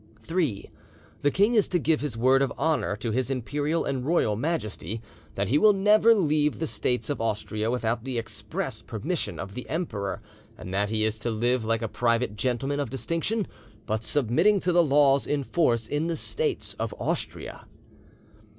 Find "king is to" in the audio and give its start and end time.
1.29-1.77